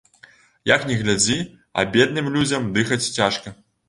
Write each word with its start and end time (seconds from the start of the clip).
Як 0.69 0.85
ні 0.91 0.95
глядзі, 1.01 1.37
а 1.81 1.83
бедным 1.97 2.31
людзям 2.37 2.65
дыхаць 2.79 3.09
цяжка. 3.19 3.55